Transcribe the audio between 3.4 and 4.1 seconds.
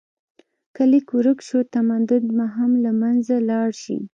لاړ شي.